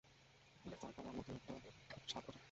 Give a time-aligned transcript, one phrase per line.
[0.65, 1.35] তারপরেও, নতুন
[1.35, 2.39] একটা স্বাদ ওটা।